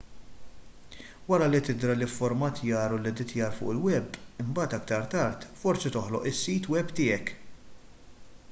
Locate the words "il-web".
3.73-4.17